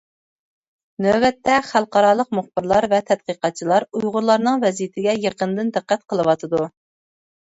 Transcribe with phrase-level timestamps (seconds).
[1.05, 6.63] نۆۋەتتە، خەلقئارالىق مۇخبىرلار ۋە تەتقىقاتچىلار ئۇيغۇرلارنىڭ ۋەزىيىتىگە يېقىندىن دىققەت قىلىۋاتىدۇ.